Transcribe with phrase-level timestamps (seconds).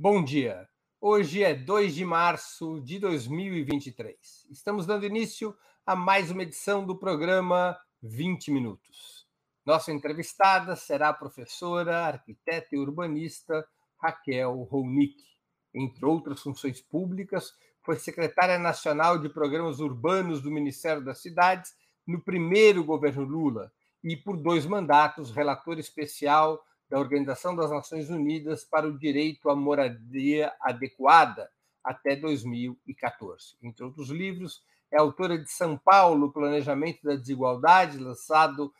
[0.00, 0.68] Bom dia.
[1.00, 4.46] Hoje é 2 de março de 2023.
[4.48, 9.26] Estamos dando início a mais uma edição do programa 20 Minutos.
[9.66, 13.66] Nossa entrevistada será a professora, arquiteta e urbanista
[14.00, 15.20] Raquel Rounik.
[15.74, 17.52] Entre outras funções públicas,
[17.82, 21.74] foi secretária nacional de programas urbanos do Ministério das Cidades
[22.06, 23.72] no primeiro governo Lula
[24.04, 29.56] e, por dois mandatos, relator especial da Organização das Nações Unidas para o Direito à
[29.56, 31.50] Moradia Adequada
[31.84, 33.56] até 2014.
[33.62, 38.72] Entre outros livros, é autora de São Paulo, Planejamento da Desigualdade, lançado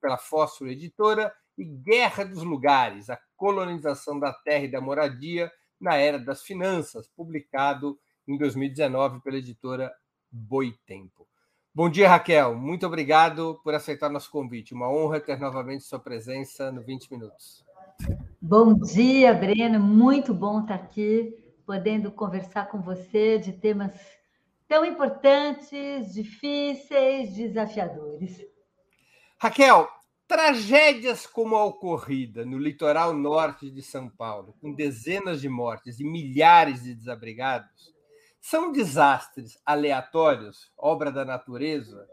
[0.00, 5.96] pela Fósforo Editora, e Guerra dos Lugares, a colonização da terra e da moradia na
[5.96, 9.92] era das finanças, publicado em 2019 pela editora
[10.30, 11.26] Boitempo.
[11.74, 12.56] Bom dia, Raquel.
[12.56, 14.74] Muito obrigado por aceitar nosso convite.
[14.74, 17.64] Uma honra ter novamente sua presença no 20 Minutos.
[18.40, 19.78] Bom dia, Breno.
[19.78, 21.34] Muito bom estar aqui,
[21.66, 23.92] podendo conversar com você de temas
[24.66, 28.44] tão importantes, difíceis, desafiadores.
[29.40, 29.88] Raquel,
[30.26, 36.04] tragédias como a ocorrida no litoral norte de São Paulo, com dezenas de mortes e
[36.04, 37.94] milhares de desabrigados,
[38.40, 42.08] são desastres aleatórios, obra da natureza,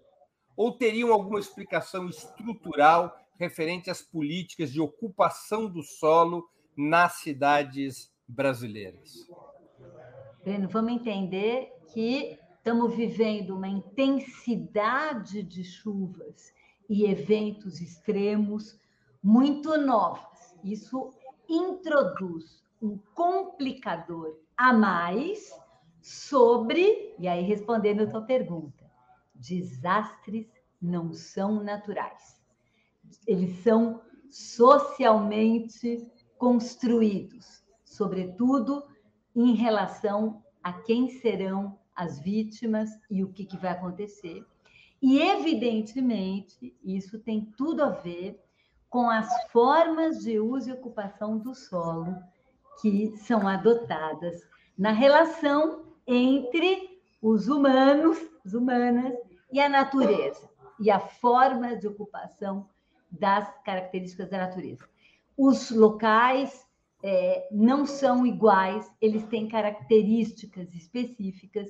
[0.56, 9.28] ou teriam alguma explicação estrutural referente às políticas de ocupação do solo nas cidades brasileiras?
[10.44, 16.54] Breno, vamos entender que estamos vivendo uma intensidade de chuvas
[16.90, 18.80] e eventos extremos
[19.22, 20.56] muito novos.
[20.64, 21.14] Isso
[21.50, 25.52] introduz um complicador a mais
[26.06, 28.86] sobre, e aí respondendo a tua pergunta,
[29.34, 30.46] desastres
[30.80, 32.40] não são naturais.
[33.26, 38.86] Eles são socialmente construídos, sobretudo
[39.36, 44.46] em relação a quem serão as vítimas e o que, que vai acontecer.
[45.02, 48.40] E, evidentemente, isso tem tudo a ver
[48.92, 52.16] com as formas de uso e ocupação do solo
[52.80, 54.48] que são adotadas
[54.78, 59.14] na relação entre os humanos, as humanas
[59.52, 60.50] e a natureza,
[60.80, 62.68] e a forma de ocupação
[63.10, 64.88] das características da natureza.
[65.38, 66.66] Os locais
[67.04, 71.70] é, não são iguais, eles têm características específicas,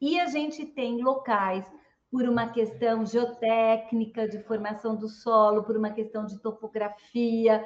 [0.00, 1.64] e a gente tem locais
[2.10, 7.64] por uma questão geotécnica, de formação do solo, por uma questão de topografia,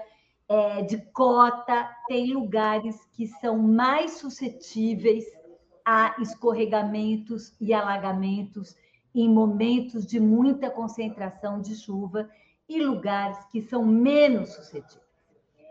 [0.48, 5.24] é, de cota, tem lugares que são mais suscetíveis
[5.86, 8.74] a escorregamentos e alagamentos
[9.14, 12.28] em momentos de muita concentração de chuva
[12.69, 15.06] e lugares que são menos suscetíveis.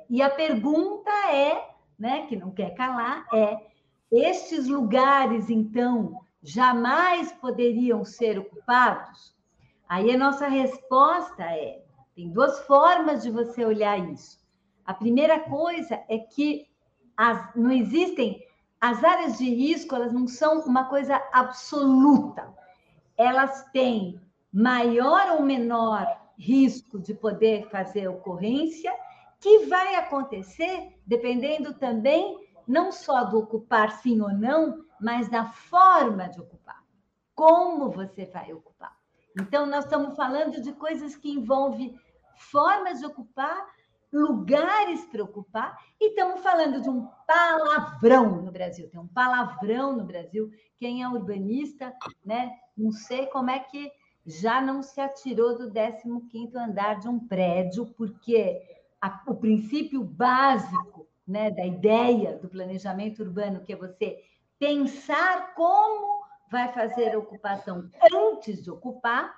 [0.09, 3.59] E a pergunta é, né, que não quer calar, é:
[4.09, 9.35] estes lugares, então, jamais poderiam ser ocupados?
[9.89, 11.83] Aí a nossa resposta é:
[12.15, 14.39] tem duas formas de você olhar isso.
[14.85, 16.67] A primeira coisa é que
[17.17, 18.44] as, não existem
[18.79, 22.53] as áreas de risco, elas não são uma coisa absoluta.
[23.17, 24.21] Elas têm
[24.51, 26.05] maior ou menor
[26.37, 28.93] risco de poder fazer ocorrência,
[29.39, 36.27] que vai acontecer dependendo também não só do ocupar sim ou não, mas da forma
[36.27, 36.83] de ocupar.
[37.35, 38.95] Como você vai ocupar?
[39.39, 41.99] Então, nós estamos falando de coisas que envolvem
[42.37, 43.67] formas de ocupar
[44.11, 48.89] lugares para ocupar, e estamos falando de um palavrão no Brasil.
[48.89, 50.51] Tem um palavrão no Brasil.
[50.79, 51.93] Quem é urbanista,
[52.25, 52.51] né?
[52.77, 53.91] Não sei como é que
[54.25, 58.61] já não se atirou do 15º andar de um prédio, porque
[58.99, 64.23] a, o princípio básico né, da ideia do planejamento urbano, que é você
[64.59, 69.35] pensar como vai fazer a ocupação antes de ocupar,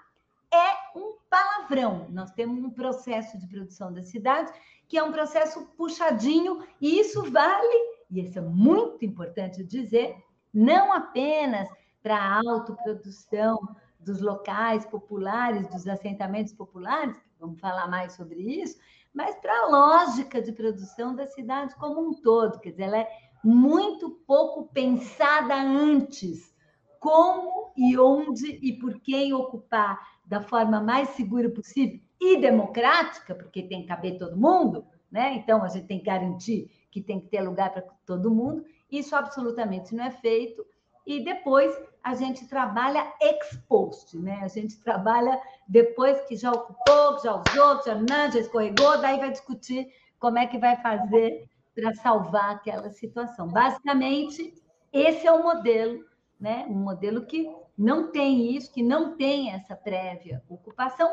[0.54, 2.08] é um palavrão.
[2.10, 4.52] Nós temos um processo de produção da cidade
[4.88, 7.78] que é um processo puxadinho, e isso vale,
[8.10, 10.16] e isso é muito importante dizer,
[10.54, 11.68] não apenas
[12.02, 13.60] para a autoprodução
[14.00, 18.80] dos locais populares, dos assentamentos populares, vamos falar mais sobre isso,
[19.14, 23.10] mas para a lógica de produção da cidade como um todo, quer dizer, ela é
[23.44, 26.56] muito pouco pensada antes
[27.00, 33.64] como e onde e por quem ocupar da forma mais segura possível e democrática, porque
[33.64, 35.36] tem que caber todo mundo, né?
[35.36, 38.66] Então a gente tem que garantir que tem que ter lugar para todo mundo.
[38.92, 40.66] Isso absolutamente não é feito.
[41.06, 44.40] E depois a gente trabalha ex post, né?
[44.44, 49.32] A gente trabalha depois que já ocupou, já usou, já, não, já escorregou, daí vai
[49.32, 49.88] discutir
[50.20, 53.48] como é que vai fazer para salvar aquela situação.
[53.48, 54.54] Basicamente,
[54.92, 56.04] esse é o modelo,
[56.40, 56.66] né?
[56.68, 61.10] Um modelo que não tem isso, que não tem essa prévia ocupação,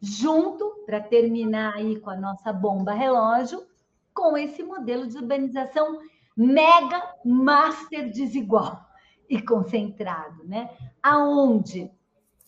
[0.00, 3.64] junto, para terminar aí com a nossa bomba relógio,
[4.12, 6.00] com esse modelo de urbanização
[6.36, 8.84] mega master desigual
[9.28, 10.70] e concentrado, né?
[11.02, 11.90] Aonde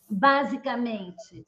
[0.09, 1.45] basicamente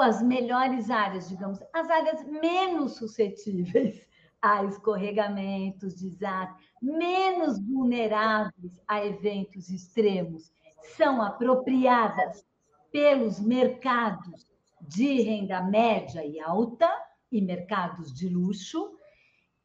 [0.00, 4.08] as melhores áreas, digamos, as áreas menos suscetíveis
[4.42, 10.52] a escorregamentos, desastres, menos vulneráveis a eventos extremos,
[10.96, 12.44] são apropriadas
[12.92, 14.46] pelos mercados
[14.80, 16.90] de renda média e alta
[17.32, 18.96] e mercados de luxo,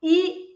[0.01, 0.49] e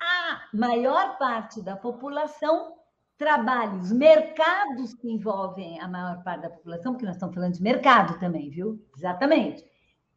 [0.00, 2.74] a maior parte da população
[3.16, 7.62] trabalha os mercados que envolvem a maior parte da população, porque nós estamos falando de
[7.62, 8.84] mercado também, viu?
[8.96, 9.64] Exatamente.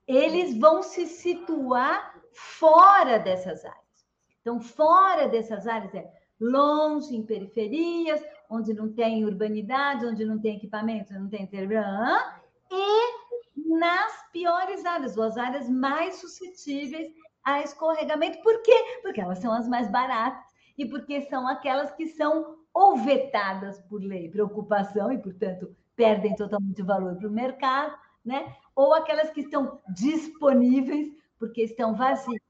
[0.06, 4.08] Eles vão se situar fora dessas áreas.
[4.42, 6.10] Então, fora dessas áreas é
[6.40, 11.50] longe, em periferias, onde não tem urbanidade, onde não tem equipamento, não tem
[12.72, 17.08] e nas piores áreas, ou as áreas mais suscetíveis
[17.44, 18.42] a escorregamento.
[18.42, 19.00] Por quê?
[19.02, 20.46] Porque elas são as mais baratas
[20.78, 26.82] e porque são aquelas que são ou vetadas por lei, preocupação e, portanto, perdem totalmente
[26.82, 28.54] o valor para o mercado, né?
[28.76, 31.10] Ou aquelas que estão disponíveis
[31.40, 32.42] porque estão vazias.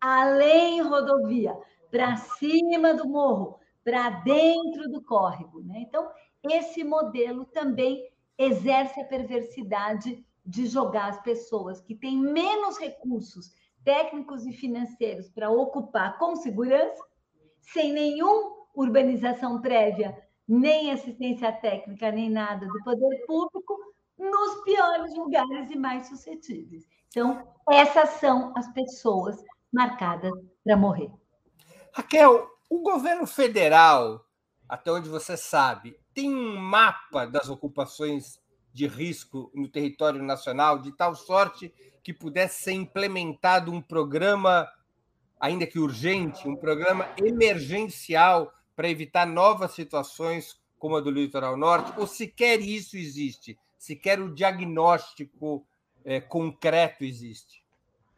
[0.00, 1.56] Além rodovia,
[1.90, 5.80] para cima do morro, para dentro do córrego, né?
[5.80, 6.10] Então,
[6.42, 13.52] esse modelo também exerce a perversidade de jogar as pessoas que têm menos recursos
[13.84, 17.02] técnicos e financeiros para ocupar com segurança,
[17.60, 20.16] sem nenhuma urbanização prévia,
[20.46, 23.78] nem assistência técnica, nem nada do poder público,
[24.18, 26.86] nos piores lugares e mais suscetíveis.
[27.08, 29.42] Então, essas são as pessoas
[29.72, 31.10] marcadas para morrer.
[31.92, 34.24] Raquel, o governo federal,
[34.68, 38.40] até onde você sabe, tem um mapa das ocupações
[38.72, 41.74] de risco no território nacional, de tal sorte
[42.04, 44.70] que pudesse ser implementado um programa,
[45.40, 51.92] ainda que urgente, um programa emergencial para evitar novas situações como a do litoral norte,
[51.98, 55.66] ou sequer isso existe, sequer o diagnóstico
[56.04, 57.64] é, concreto existe?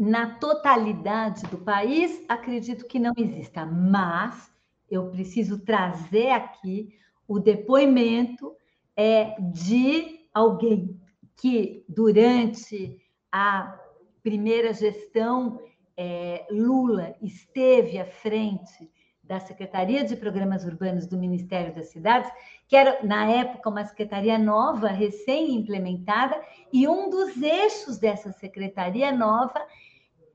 [0.05, 4.51] Na totalidade do país, acredito que não exista, mas
[4.91, 8.53] eu preciso trazer aqui o depoimento
[8.97, 11.01] é, de alguém
[11.37, 13.01] que, durante
[13.31, 13.79] a
[14.25, 15.61] primeira gestão
[15.97, 18.91] é, Lula, esteve à frente
[19.23, 22.29] da Secretaria de Programas Urbanos do Ministério das Cidades,
[22.67, 29.65] que era, na época, uma secretaria nova, recém-implementada, e um dos eixos dessa secretaria nova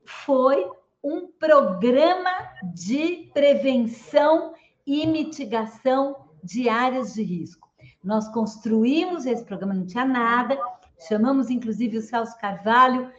[0.08, 0.66] foi
[1.04, 2.30] um programa
[2.74, 4.54] de prevenção
[4.86, 7.68] e mitigação de áreas de risco.
[8.02, 10.58] Nós construímos esse programa, não tinha nada,
[11.06, 13.12] chamamos inclusive o Celso Carvalho,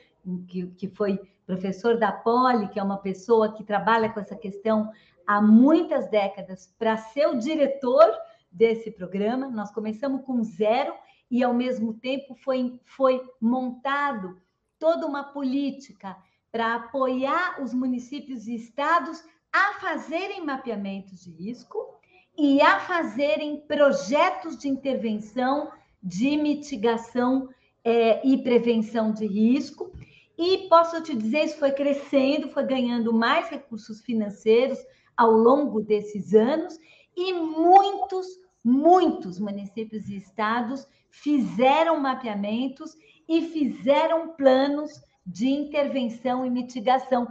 [0.48, 4.92] que, que foi professor da Poli, que é uma pessoa que trabalha com essa questão
[5.28, 8.12] há muitas décadas, para ser o diretor
[8.52, 9.48] desse programa.
[9.48, 10.94] Nós começamos com zero
[11.30, 14.42] e, ao mesmo tempo, foi, foi montado
[14.80, 16.18] toda uma política
[16.52, 22.00] para apoiar os municípios e estados a fazerem mapeamentos de risco
[22.38, 27.50] e a fazerem projetos de intervenção, de mitigação
[27.84, 29.92] é, e prevenção de risco.
[30.38, 34.80] E posso te dizer, isso foi crescendo, foi ganhando mais recursos financeiros
[35.18, 36.80] ao longo desses anos,
[37.16, 38.26] e muitos,
[38.64, 42.96] muitos municípios e estados fizeram mapeamentos
[43.28, 47.28] e fizeram planos de intervenção e mitigação,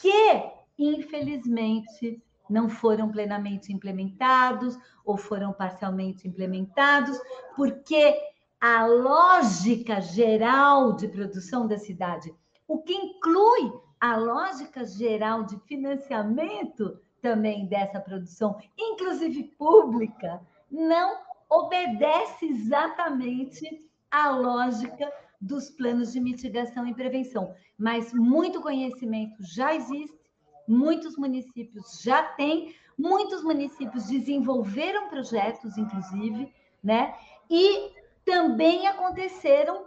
[0.00, 0.42] que,
[0.76, 7.16] infelizmente, não foram plenamente implementados ou foram parcialmente implementados,
[7.54, 8.20] porque
[8.60, 12.34] a lógica geral de produção da cidade,
[12.66, 22.46] o que inclui a lógica geral de financiamento também dessa produção, inclusive pública, não obedece
[22.46, 27.54] exatamente à lógica dos planos de mitigação e prevenção.
[27.78, 30.18] Mas muito conhecimento já existe,
[30.66, 36.52] muitos municípios já têm, muitos municípios desenvolveram projetos, inclusive,
[36.82, 37.14] né?
[37.50, 37.92] E
[38.24, 39.84] também aconteceram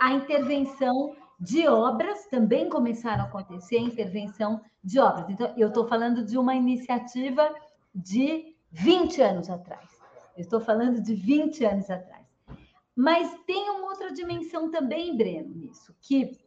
[0.00, 5.30] a intervenção de obras, também começaram a acontecer a intervenção de obras.
[5.30, 7.52] Então, eu estou falando de uma iniciativa
[7.94, 9.88] de 20 anos atrás.
[10.36, 12.11] Estou falando de 20 anos atrás.
[12.94, 16.38] Mas tem uma outra dimensão também, Breno, nisso, que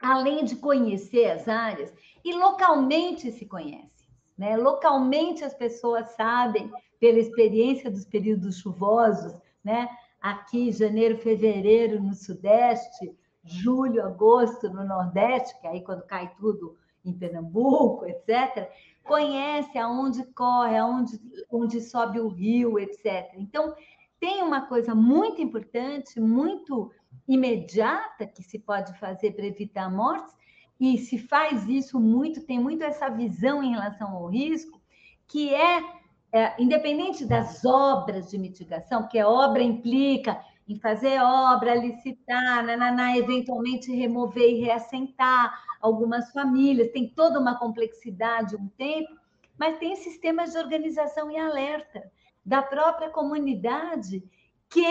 [0.00, 1.92] além de conhecer as áreas,
[2.24, 4.56] e localmente se conhece, Né?
[4.56, 9.88] Localmente, as pessoas sabem, pela experiência dos períodos chuvosos, né?
[10.20, 16.76] aqui, janeiro, fevereiro no Sudeste, julho, agosto no Nordeste, que é aí quando cai tudo
[17.04, 18.70] em Pernambuco, etc.,
[19.02, 21.18] conhece aonde corre, aonde
[21.50, 23.32] onde sobe o rio, etc.
[23.34, 23.74] Então,
[24.20, 26.92] tem uma coisa muito importante, muito
[27.26, 30.34] imediata que se pode fazer para evitar mortes,
[30.78, 34.80] e se faz isso muito, tem muito essa visão em relação ao risco,
[35.26, 35.82] que é,
[36.32, 42.64] é independente das obras de mitigação, porque a obra implica em fazer obra, licitar,
[43.16, 49.18] eventualmente remover e reassentar algumas famílias, tem toda uma complexidade, um tempo,
[49.58, 52.10] mas tem sistemas de organização e alerta
[52.44, 54.22] da própria comunidade
[54.68, 54.84] que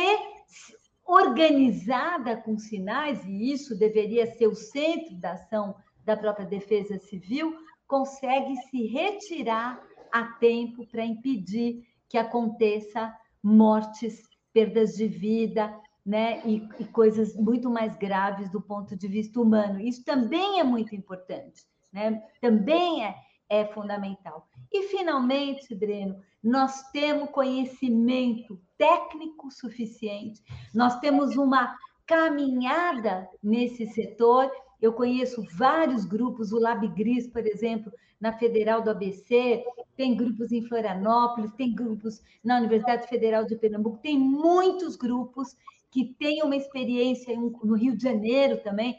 [1.05, 5.75] organizada com sinais, e isso deveria ser o centro da ação
[6.05, 7.55] da própria defesa civil,
[7.87, 14.21] consegue se retirar a tempo para impedir que aconteça mortes
[14.53, 15.75] perdas de vida,
[16.05, 16.41] né?
[16.45, 19.79] E, e, coisas muito mais graves do ponto de vista humano.
[19.79, 22.21] Isso também é muito importante, né?
[22.41, 23.15] Também é,
[23.47, 24.47] é fundamental.
[24.71, 30.41] E, finalmente, Breno, nós temos conhecimento técnico suficiente,
[30.73, 34.49] nós temos uma caminhada nesse setor.
[34.81, 39.63] Eu conheço vários grupos, o LabGris, por exemplo, na Federal do ABC,
[39.95, 45.55] tem grupos em Florianópolis, tem grupos na Universidade Federal de Pernambuco, tem muitos grupos
[45.91, 48.97] que têm uma experiência no Rio de Janeiro também,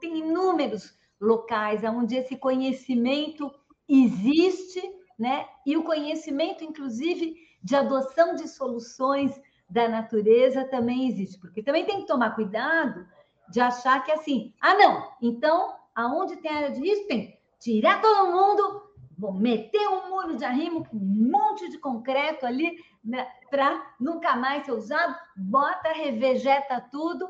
[0.00, 3.52] tem inúmeros locais onde esse conhecimento
[3.88, 4.80] existe,
[5.18, 5.46] né?
[5.66, 12.00] E o conhecimento, inclusive, de adoção de soluções da natureza também existe, porque também tem
[12.00, 13.06] que tomar cuidado
[13.50, 18.30] de achar que assim, ah, não, então aonde tem área de risco tem tirar todo
[18.30, 18.82] mundo,
[19.18, 24.64] vou meter um muro de arrimo um monte de concreto ali né, para nunca mais
[24.64, 27.28] ser usado, bota, revegeta tudo,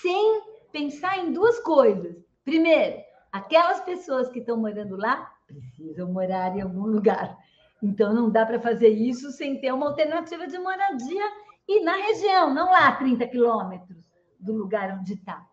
[0.00, 2.16] sem pensar em duas coisas.
[2.44, 7.38] Primeiro, aquelas pessoas que estão morando lá precisam morar em algum lugar.
[7.82, 11.24] Então, não dá para fazer isso sem ter uma alternativa de moradia
[11.68, 14.04] e na região, não lá a 30 quilômetros
[14.38, 15.46] do lugar onde está.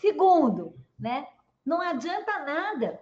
[0.00, 1.26] Segundo, né,
[1.64, 3.00] não adianta nada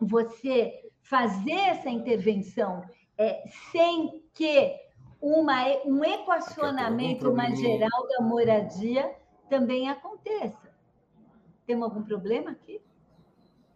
[0.00, 2.82] você fazer essa intervenção
[3.18, 4.74] é, sem que
[5.20, 9.14] uma, um equacionamento mais geral da moradia
[9.48, 10.70] também aconteça.
[11.66, 12.80] Tem algum problema aqui?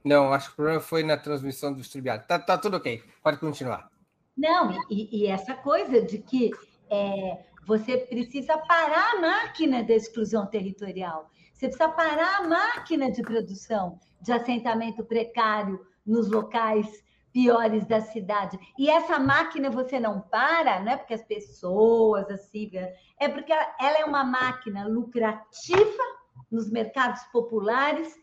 [0.04, 2.26] Não, acho que o problema foi na transmissão do distribuidor.
[2.26, 3.88] Tá, tá tudo ok, pode continuar.
[4.36, 6.50] Não, e, e essa coisa de que
[6.90, 13.22] é, você precisa parar a máquina da exclusão territorial, você precisa parar a máquina de
[13.22, 18.58] produção de assentamento precário nos locais piores da cidade.
[18.78, 22.70] E essa máquina você não para, não é porque as pessoas assim,
[23.18, 26.02] é porque ela é uma máquina lucrativa
[26.50, 28.14] nos mercados populares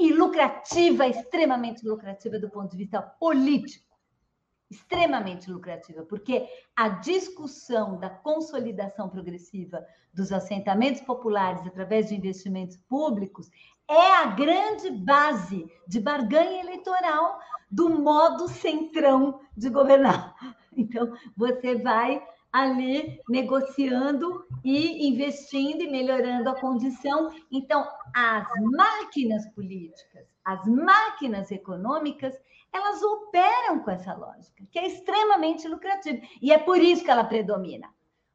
[0.00, 3.84] e lucrativa, extremamente lucrativa do ponto de vista político.
[4.70, 13.50] Extremamente lucrativa, porque a discussão da consolidação progressiva dos assentamentos populares através de investimentos públicos
[13.88, 17.38] é a grande base de barganha eleitoral
[17.70, 20.34] do modo centrão de governar.
[20.72, 27.30] Então, você vai ali negociando e investindo e melhorando a condição.
[27.50, 32.34] Então, as máquinas políticas, as máquinas econômicas,
[32.72, 36.20] elas operam com essa lógica, que é extremamente lucrativa.
[36.40, 37.88] E é por isso que ela predomina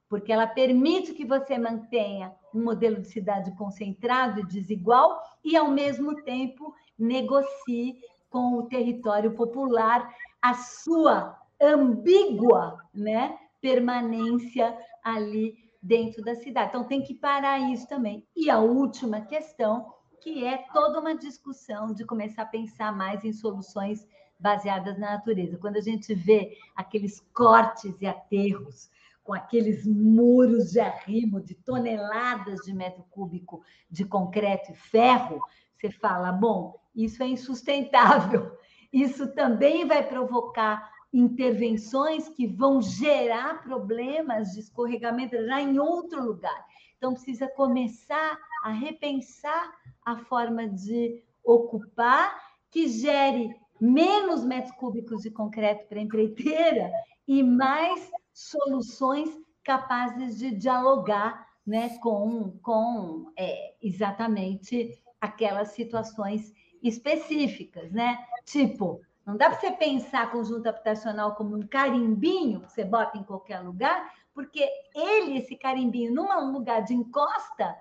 [0.10, 5.70] porque ela permite que você mantenha um modelo de cidade concentrado e desigual e, ao
[5.70, 16.36] mesmo tempo, negocie com o território popular a sua ambígua né, permanência ali dentro da
[16.36, 16.70] cidade.
[16.70, 18.24] Então, tem que parar isso também.
[18.36, 19.92] E a última questão,
[20.22, 24.08] que é toda uma discussão de começar a pensar mais em soluções
[24.40, 25.58] baseadas na natureza.
[25.58, 28.92] Quando a gente vê aqueles cortes e aterros
[29.24, 35.42] com aqueles muros de arrimo de toneladas de metro cúbico de concreto e ferro,
[35.76, 38.56] você fala: bom, isso é insustentável.
[38.94, 46.66] Isso também vai provocar intervenções que vão gerar problemas de escorregamento já em outro lugar.
[46.98, 49.74] Então, precisa começar a repensar
[50.06, 52.38] a forma de ocupar
[52.70, 56.92] que gere menos metros cúbicos de concreto para a empreiteira
[57.26, 59.30] e mais soluções
[59.64, 66.54] capazes de dialogar né, com, com é, exatamente aquelas situações
[66.84, 68.20] específicas, né?
[68.46, 73.24] Tipo, Não dá para você pensar conjunto habitacional como um carimbinho que você bota em
[73.24, 77.76] qualquer lugar, porque ele, esse carimbinho, num lugar de encosta,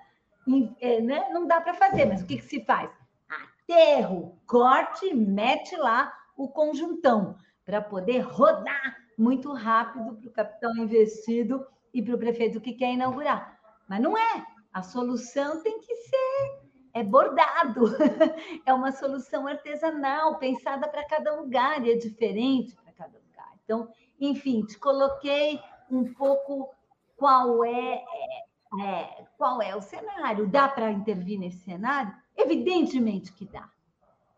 [0.81, 2.07] é, né, não dá para fazer.
[2.07, 2.91] Mas o que, que se faz?
[3.29, 11.67] Aterro, corte, mete lá o conjuntão para poder rodar muito rápido para o capital investido
[11.93, 13.59] e para o prefeito que quer inaugurar.
[13.89, 14.47] Mas não é.
[14.73, 16.64] A solução tem que ser
[16.95, 17.87] é bordado,
[18.65, 23.53] é uma solução artesanal, pensada para cada lugar e é diferente para cada lugar.
[23.65, 23.89] Então,
[24.21, 25.61] enfim, te coloquei
[25.91, 26.73] um pouco
[27.17, 30.47] qual é, é, é qual é o cenário.
[30.47, 32.15] Dá para intervir nesse cenário?
[32.37, 33.69] Evidentemente que dá.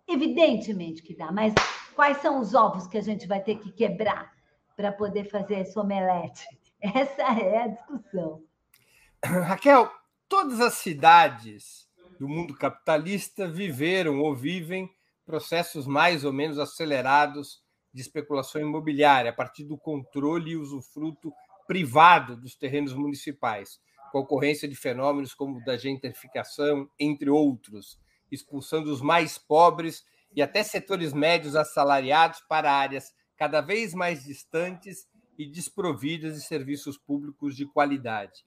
[0.08, 1.52] Evidentemente que dá, mas
[1.94, 4.32] quais são os ovos que a gente vai ter que quebrar
[4.74, 6.46] para poder fazer esse omelete?
[6.80, 8.42] Essa é a discussão.
[9.22, 9.90] Raquel,
[10.28, 11.85] todas as cidades
[12.18, 14.90] do mundo capitalista viveram ou vivem
[15.24, 21.32] processos mais ou menos acelerados de especulação imobiliária a partir do controle e usufruto
[21.66, 23.80] privado dos terrenos municipais,
[24.12, 27.98] com a ocorrência de fenômenos como da gentrificação, entre outros,
[28.30, 30.04] expulsando os mais pobres
[30.34, 35.08] e até setores médios assalariados para áreas cada vez mais distantes
[35.38, 38.44] e desprovidas de serviços públicos de qualidade.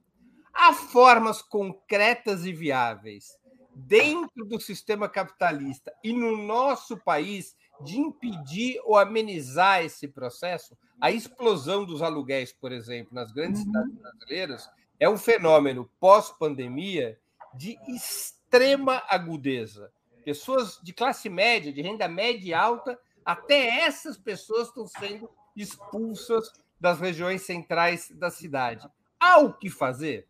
[0.54, 3.39] Há formas concretas e viáveis
[3.86, 10.78] dentro do sistema capitalista e no nosso país de impedir ou amenizar esse processo?
[11.00, 13.68] A explosão dos aluguéis, por exemplo, nas grandes uhum.
[13.68, 14.70] cidades brasileiras,
[15.00, 17.18] é um fenômeno pós-pandemia
[17.54, 19.92] de extrema agudeza
[20.30, 26.52] pessoas de classe média, de renda média e alta, até essas pessoas estão sendo expulsas
[26.80, 28.88] das regiões centrais da cidade.
[29.20, 30.28] Há o que fazer?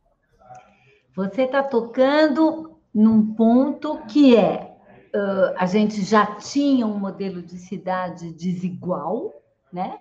[1.14, 4.76] Você está tocando num ponto que é
[5.16, 9.34] uh, a gente já tinha um modelo de cidade desigual,
[9.72, 10.00] né?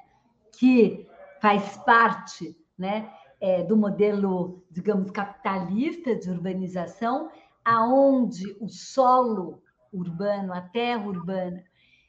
[0.59, 1.07] Que
[1.41, 3.11] faz parte, né?
[3.41, 7.31] É, do modelo, digamos, capitalista de urbanização,
[7.65, 11.63] aonde o solo urbano, a terra urbana,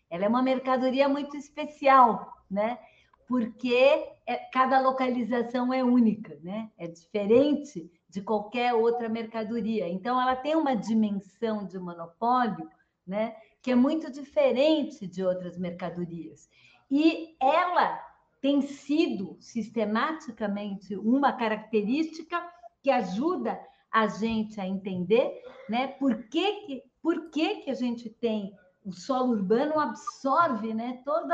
[0.10, 2.80] ela é uma mercadoria muito especial, né?
[3.28, 6.72] Porque é, cada localização é única, né?
[6.78, 9.88] É diferente de qualquer outra mercadoria.
[9.88, 12.70] Então, ela tem uma dimensão de monopólio,
[13.06, 13.36] né?
[13.62, 16.50] Que é muito diferente de outras mercadorias.
[16.90, 18.00] E ela
[18.42, 22.42] tem sido sistematicamente uma característica
[22.82, 23.60] que ajuda
[23.92, 25.88] a gente a entender, né?
[25.88, 31.32] Por que, que por que, que a gente tem o solo urbano absorve né, todo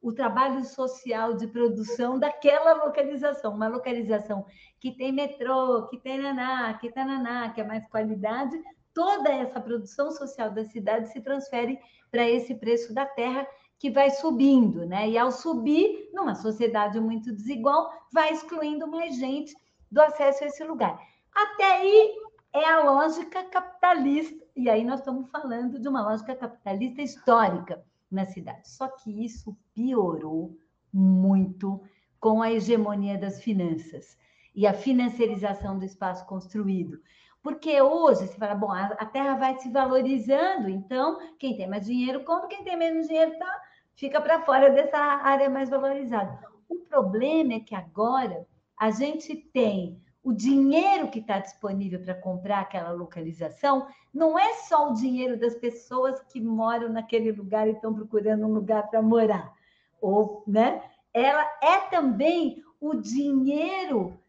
[0.00, 4.46] o trabalho social de produção daquela localização, uma localização
[4.80, 8.60] que tem metrô, que tem naná, que tem naná, que é mais qualidade,
[8.94, 11.78] toda essa produção social da cidade se transfere
[12.10, 13.46] para esse preço da terra
[13.78, 15.08] que vai subindo, né?
[15.08, 19.54] E ao subir, numa sociedade muito desigual, vai excluindo mais gente
[19.90, 20.98] do acesso a esse lugar.
[21.34, 22.12] Até aí
[22.52, 28.26] é a lógica capitalista, e aí nós estamos falando de uma lógica capitalista histórica na
[28.26, 28.68] cidade.
[28.68, 30.56] Só que isso piorou
[30.92, 31.82] muito
[32.20, 34.16] com a hegemonia das finanças
[34.54, 37.00] e a financiarização do espaço construído.
[37.42, 42.24] Porque hoje se fala, bom, a terra vai se valorizando, então quem tem mais dinheiro
[42.24, 43.62] compra, quem tem menos dinheiro tá,
[43.94, 46.38] fica para fora dessa área mais valorizada.
[46.68, 52.60] O problema é que agora a gente tem o dinheiro que está disponível para comprar
[52.60, 57.94] aquela localização não é só o dinheiro das pessoas que moram naquele lugar e estão
[57.94, 59.54] procurando um lugar para morar,
[60.00, 60.82] ou, né?
[61.14, 64.20] Ela é também o dinheiro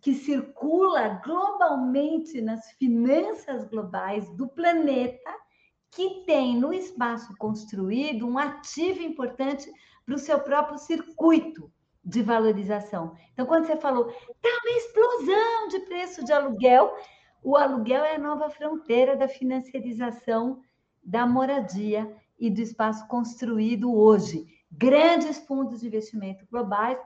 [0.00, 5.30] que circula globalmente nas finanças globais do planeta,
[5.90, 9.70] que tem no espaço construído um ativo importante
[10.04, 11.70] para o seu próprio circuito
[12.04, 13.14] de valorização.
[13.32, 16.96] Então, quando você falou, tá uma explosão de preço de aluguel,
[17.42, 20.60] o aluguel é a nova fronteira da financiarização
[21.02, 24.46] da moradia e do espaço construído hoje.
[24.70, 26.98] Grandes fundos de investimento globais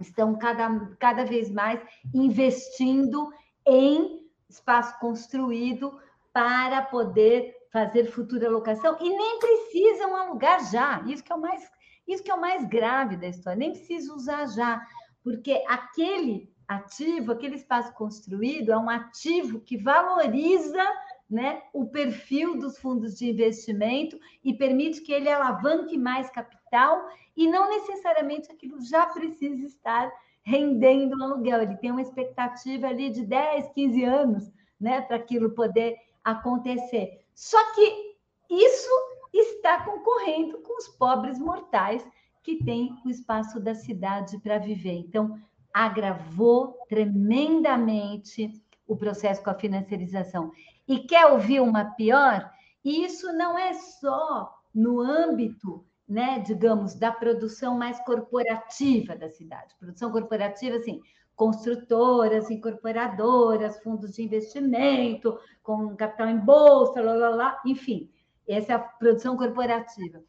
[0.00, 1.80] estão cada, cada vez mais
[2.12, 3.30] investindo
[3.66, 5.98] em espaço construído
[6.32, 11.02] para poder fazer futura locação e nem precisam alugar já.
[11.06, 11.68] Isso que é o mais
[12.06, 14.84] isso que é o mais grave da história, nem precisa usar já,
[15.22, 20.82] porque aquele ativo, aquele espaço construído é um ativo que valoriza
[21.28, 27.48] né, o perfil dos fundos de investimento e permite que ele alavanque mais capital e
[27.48, 30.10] não necessariamente aquilo já precisa estar
[30.42, 31.62] rendendo um aluguel.
[31.62, 37.24] Ele tem uma expectativa ali de 10, 15 anos né, para aquilo poder acontecer.
[37.34, 38.16] Só que
[38.50, 38.90] isso
[39.38, 42.06] está concorrendo com os pobres mortais
[42.42, 44.92] que têm o espaço da cidade para viver.
[44.92, 45.38] Então,
[45.72, 48.52] agravou tremendamente
[48.86, 50.52] o processo com a financiarização.
[50.86, 52.50] E quer ouvir uma pior?
[52.84, 59.74] Isso não é só no âmbito, né, digamos, da produção mais corporativa da cidade.
[59.78, 61.00] Produção corporativa, assim,
[61.34, 68.10] construtoras, incorporadoras, fundos de investimento, com capital em bolsa, lá, lá, lá, enfim,
[68.48, 70.22] essa é a produção corporativa.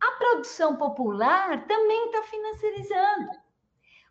[0.00, 3.30] A produção popular também está financiarizando.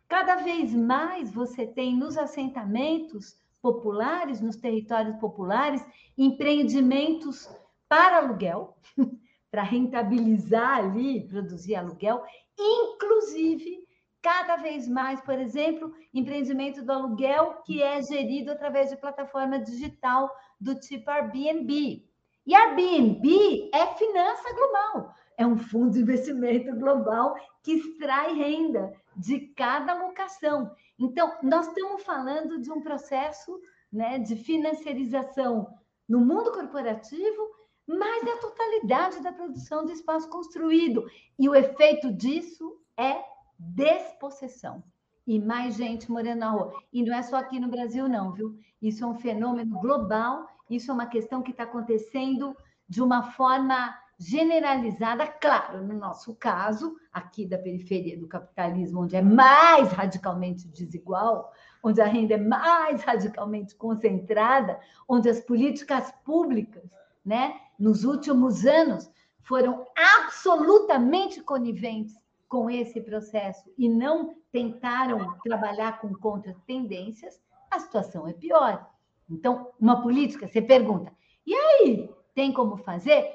[0.08, 5.84] Cada vez mais você tem nos assentamentos populares, nos territórios populares,
[6.16, 7.48] empreendimentos
[7.88, 8.76] para aluguel,
[9.50, 12.22] para rentabilizar ali, produzir aluguel,
[12.58, 13.80] inclusive
[14.22, 20.30] cada vez mais, por exemplo, empreendimento do aluguel que é gerido através de plataforma digital
[20.60, 22.04] do tipo Airbnb.
[22.46, 29.40] E Airbnb é finança global, é um fundo de investimento global que extrai renda de
[29.54, 30.70] cada locação.
[30.98, 33.60] Então, nós estamos falando de um processo
[33.92, 35.74] né, de financiarização
[36.08, 37.48] no mundo corporativo,
[37.86, 41.06] mas é a totalidade da produção do espaço construído.
[41.38, 43.24] E o efeito disso é
[43.58, 44.82] despossessão.
[45.26, 46.82] E mais gente morando na rua.
[46.92, 48.58] E não é só aqui no Brasil, não, viu?
[48.80, 52.56] Isso é um fenômeno global, isso é uma questão que está acontecendo
[52.88, 59.22] de uma forma generalizada, claro, no nosso caso, aqui da periferia do capitalismo, onde é
[59.22, 61.50] mais radicalmente desigual,
[61.82, 64.78] onde a renda é mais radicalmente concentrada,
[65.08, 66.84] onde as políticas públicas,
[67.24, 72.14] né, nos últimos anos, foram absolutamente coniventes
[72.46, 78.86] com esse processo e não tentaram trabalhar com contra-tendências, a situação é pior.
[79.30, 81.12] Então, uma política, você pergunta,
[81.46, 83.30] e aí, tem como fazer?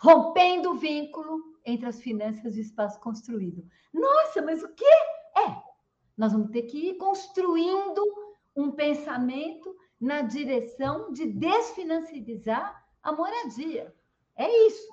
[0.00, 3.64] Rompendo o vínculo entre as finanças e o espaço construído.
[3.92, 4.84] Nossa, mas o quê?
[5.36, 5.62] É,
[6.16, 8.02] nós vamos ter que ir construindo
[8.54, 13.94] um pensamento na direção de desfinanciarizar a moradia.
[14.36, 14.92] É isso.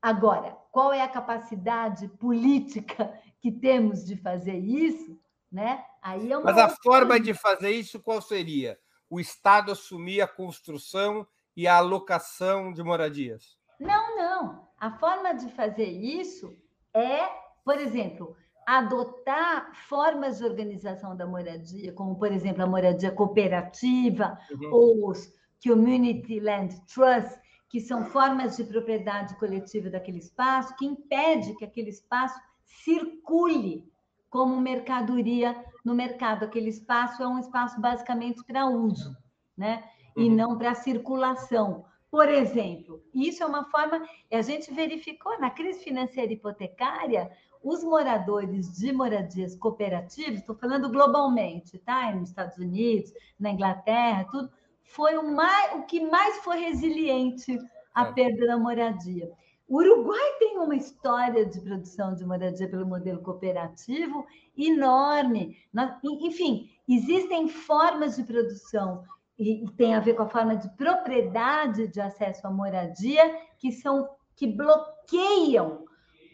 [0.00, 5.18] Agora, qual é a capacidade política que temos de fazer isso?
[5.50, 5.84] Né?
[6.00, 8.78] Aí é Mas a forma de fazer isso qual seria?
[9.12, 13.58] O Estado assumir a construção e a alocação de moradias?
[13.78, 14.66] Não, não.
[14.80, 16.56] A forma de fazer isso
[16.94, 17.28] é,
[17.62, 18.34] por exemplo,
[18.66, 24.72] adotar formas de organização da moradia, como, por exemplo, a moradia cooperativa uhum.
[24.72, 25.30] ou os
[25.62, 31.90] Community Land Trust, que são formas de propriedade coletiva daquele espaço, que impede que aquele
[31.90, 33.86] espaço circule
[34.30, 36.44] como mercadoria no mercado.
[36.44, 39.16] Aquele espaço é um espaço basicamente para uso,
[39.56, 39.84] né?
[40.16, 40.34] E uhum.
[40.34, 41.84] não para circulação.
[42.10, 47.30] Por exemplo, isso é uma forma, a gente verificou na crise financeira hipotecária,
[47.62, 52.12] os moradores de moradias cooperativas, estou falando globalmente, tá?
[52.12, 54.50] Nos Estados Unidos, na Inglaterra, tudo,
[54.82, 57.56] foi o, mais, o que mais foi resiliente
[57.94, 58.12] à é.
[58.12, 59.30] perda da moradia.
[59.72, 65.56] O Uruguai tem uma história de produção de moradia pelo modelo cooperativo enorme.
[66.04, 69.02] Enfim, existem formas de produção
[69.38, 74.10] e tem a ver com a forma de propriedade de acesso à moradia que são
[74.36, 75.86] que bloqueiam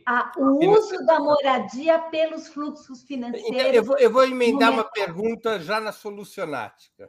[0.05, 3.51] a, o uso da moradia pelos fluxos financeiros.
[3.51, 7.09] Então, eu, vou, eu vou emendar uma pergunta já na solucionática.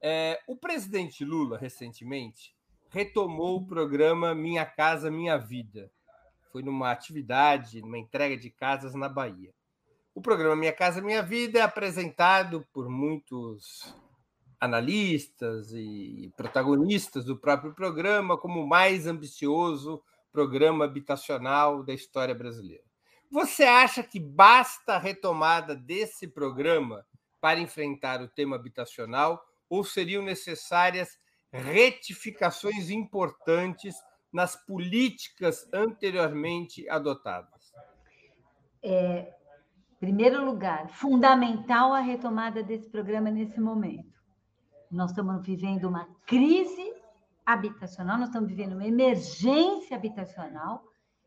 [0.00, 2.56] É, o presidente Lula, recentemente,
[2.94, 5.90] retomou o programa Minha Casa Minha Vida.
[6.52, 9.52] Foi numa atividade, numa entrega de casas na Bahia.
[10.14, 13.92] O programa Minha Casa Minha Vida é apresentado por muitos
[14.60, 22.84] analistas e protagonistas do próprio programa como o mais ambicioso programa habitacional da história brasileira.
[23.28, 27.04] Você acha que basta a retomada desse programa
[27.40, 31.18] para enfrentar o tema habitacional ou seriam necessárias
[31.54, 33.94] retificações importantes
[34.32, 37.72] nas políticas anteriormente adotadas?
[38.82, 39.32] É,
[40.00, 44.12] primeiro lugar, fundamental a retomada desse programa nesse momento.
[44.90, 46.92] Nós estamos vivendo uma crise
[47.46, 50.82] habitacional, nós estamos vivendo uma emergência habitacional,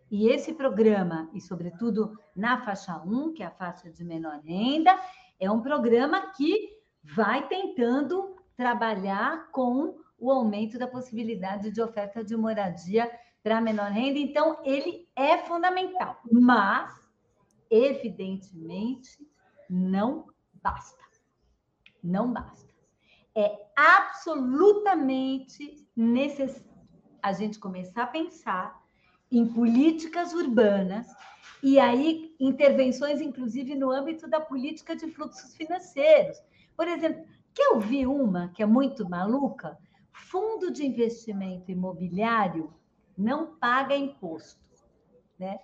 [0.09, 4.97] e esse programa, e sobretudo na faixa 1, que é a faixa de menor renda,
[5.39, 6.69] é um programa que
[7.03, 13.11] vai tentando trabalhar com o aumento da possibilidade de oferta de moradia
[13.43, 14.19] para menor renda.
[14.19, 16.93] Então, ele é fundamental, mas,
[17.69, 19.27] evidentemente,
[19.69, 20.27] não
[20.61, 20.97] basta.
[22.03, 22.67] Não basta.
[23.35, 26.67] É absolutamente necessário
[27.21, 28.81] a gente começar a pensar
[29.31, 31.07] em políticas urbanas
[31.61, 36.37] e aí intervenções, inclusive, no âmbito da política de fluxos financeiros.
[36.75, 39.77] Por exemplo, que eu vi uma que é muito maluca?
[40.17, 42.73] Fundo de investimento imobiliário
[43.17, 44.59] não paga imposto.
[45.39, 45.59] Né?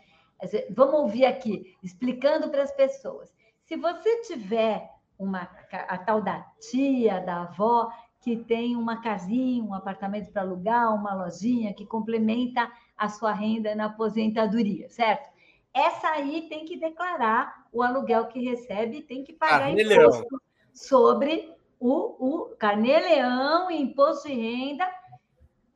[0.69, 3.33] Vamos ouvir aqui, explicando para as pessoas.
[3.63, 9.73] Se você tiver uma, a tal da tia, da avó, que tem uma casinha, um
[9.73, 15.29] apartamento para alugar, uma lojinha que complementa a sua renda na aposentadoria, certo?
[15.73, 20.41] Essa aí tem que declarar o aluguel que recebe, tem que pagar imposto
[20.73, 24.89] sobre o, o carnê-leão, imposto de renda.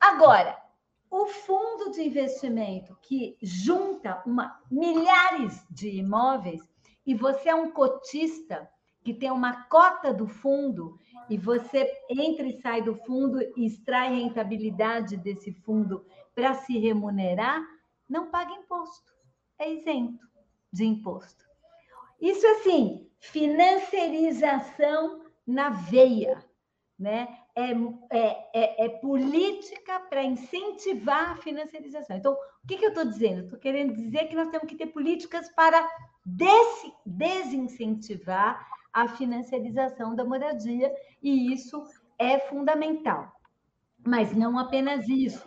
[0.00, 0.58] Agora,
[1.10, 6.62] o fundo de investimento que junta uma, milhares de imóveis
[7.06, 8.70] e você é um cotista
[9.04, 14.14] que tem uma cota do fundo e você entra e sai do fundo e extrai
[14.14, 17.62] rentabilidade desse fundo para se remunerar,
[18.08, 19.12] não paga imposto.
[19.58, 20.26] É isento
[20.72, 21.44] de imposto.
[22.18, 26.44] Isso assim, financiarização na veia,
[26.98, 27.38] né?
[27.54, 27.72] É,
[28.10, 32.16] é, é, é política para incentivar a financiarização.
[32.16, 33.44] Então, o que, que eu estou dizendo?
[33.44, 35.88] Estou querendo dizer que nós temos que ter políticas para
[36.24, 41.82] des desincentivar a financiarização da moradia, e isso
[42.18, 43.32] é fundamental.
[44.06, 45.46] Mas não apenas isso.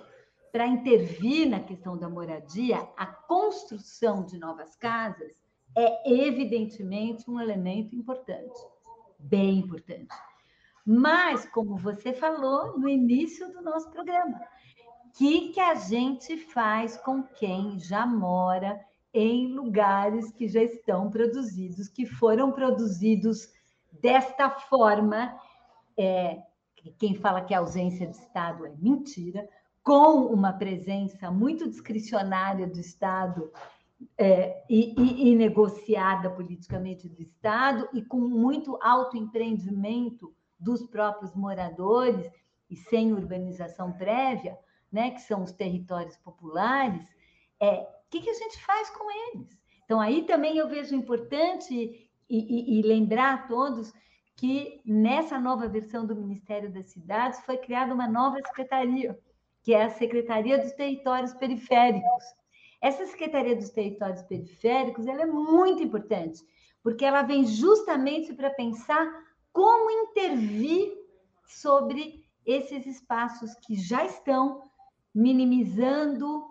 [0.52, 5.32] Para intervir na questão da moradia, a construção de novas casas
[5.78, 8.60] é evidentemente um elemento importante,
[9.24, 10.14] bem importante.
[10.86, 14.40] Mas, como você falou no início do nosso programa,
[15.06, 18.80] o que, que a gente faz com quem já mora
[19.14, 23.50] em lugares que já estão produzidos, que foram produzidos
[23.92, 25.38] desta forma.
[25.98, 26.42] É,
[26.98, 29.48] quem fala que a ausência de Estado é mentira,
[29.84, 33.52] com uma presença muito discricionária do Estado
[34.18, 42.30] é, e, e, e, negociada politicamente do Estado e com muito autoempreendimento dos próprios moradores
[42.70, 44.58] e sem urbanização prévia,
[44.92, 47.04] né, que são os territórios populares,
[47.60, 49.58] é, que, que a gente faz com eles?
[49.86, 53.94] Então, aí também eu vejo importante e, e lembrar a todos
[54.36, 59.18] que nessa nova versão do Ministério das Cidades foi criada uma nova secretaria,
[59.64, 62.24] que é a Secretaria dos Territórios Periféricos.
[62.82, 66.44] Essa Secretaria dos Territórios Periféricos ela é muito importante,
[66.82, 69.08] porque ela vem justamente para pensar
[69.54, 70.92] como intervir
[71.46, 74.64] sobre esses espaços que já estão
[75.14, 76.46] minimizando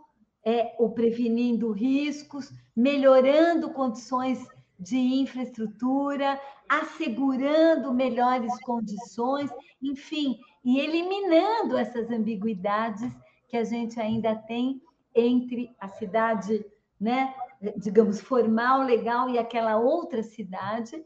[0.45, 4.47] é, ou prevenindo riscos, melhorando condições
[4.79, 9.51] de infraestrutura, assegurando melhores condições,
[9.83, 13.13] enfim, e eliminando essas ambiguidades
[13.49, 14.81] que a gente ainda tem
[15.15, 16.65] entre a cidade,
[16.99, 17.35] né,
[17.77, 21.03] digamos, formal, legal e aquela outra cidade.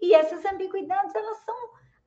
[0.00, 1.56] E essas ambiguidades elas são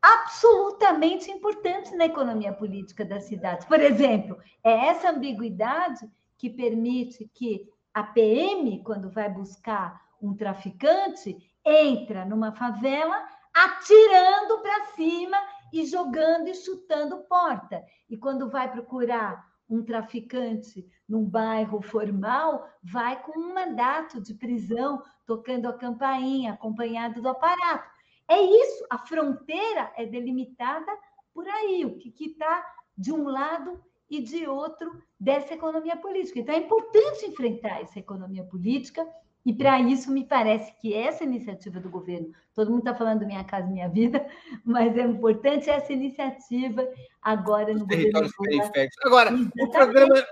[0.01, 3.65] absolutamente importantes na economia política das cidades.
[3.65, 11.38] Por exemplo, é essa ambiguidade que permite que a PM, quando vai buscar um traficante,
[11.65, 15.38] entra numa favela atirando para cima
[15.73, 17.83] e jogando e chutando porta.
[18.09, 25.03] E quando vai procurar um traficante num bairro formal, vai com um mandato de prisão,
[25.25, 27.89] tocando a campainha, acompanhado do aparato.
[28.27, 30.91] É isso, a fronteira é delimitada
[31.34, 32.65] por aí, o que está
[32.97, 36.39] de um lado e de outro dessa economia política.
[36.39, 39.08] Então, é importante enfrentar essa economia política,
[39.45, 43.41] e para isso me parece que essa iniciativa do governo, todo mundo está falando Minha
[43.43, 44.28] Casa Minha Vida,
[44.65, 46.86] mas é importante essa iniciativa
[47.21, 48.97] agora no territórios periféricos.
[49.06, 50.28] Agora, o programa,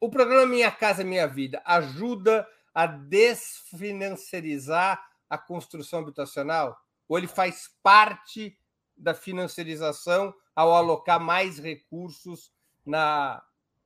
[0.00, 6.76] o programa Minha Casa Minha Vida ajuda a desfinanciarizar a construção habitacional?
[7.08, 8.56] Ou ele faz parte
[8.96, 12.52] da financiarização ao alocar mais recursos
[12.86, 13.42] na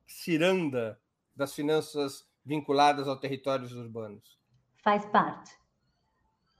[0.07, 0.99] ciranda
[1.35, 4.38] das finanças vinculadas aos territórios urbanos?
[4.83, 5.51] Faz parte.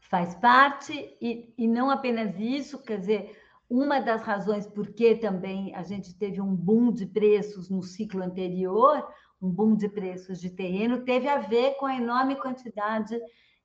[0.01, 5.75] Faz parte, e, e não apenas isso, quer dizer, uma das razões por que também
[5.75, 9.07] a gente teve um boom de preços no ciclo anterior,
[9.39, 13.19] um boom de preços de terreno, teve a ver com a enorme quantidade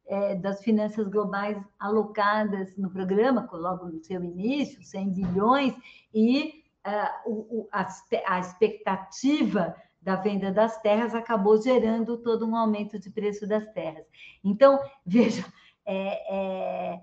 [0.06, 5.74] é, das finanças globais alocadas no programa, logo no seu início, 100 bilhões,
[6.12, 7.88] e uh, a,
[8.26, 14.04] a expectativa da venda das terras acabou gerando todo um aumento de preço das terras.
[14.44, 15.44] Então, veja,
[15.86, 17.00] é, é,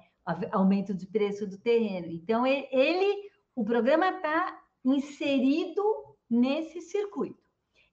[0.51, 2.11] aumento de preço do terreno.
[2.11, 5.83] Então, ele, o programa está inserido
[6.29, 7.41] nesse circuito.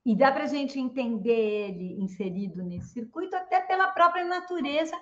[0.05, 4.95] E dá para a gente entender ele inserido nesse circuito até pela própria natureza